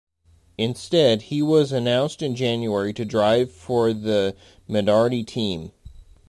Instead, 0.57 1.21
he 1.29 1.43
was 1.43 1.71
announced 1.71 2.23
in 2.23 2.35
January 2.35 2.91
to 2.91 3.05
drive 3.05 3.51
for 3.51 3.93
the 3.93 4.35
Minardi 4.67 5.23
team. 5.23 5.73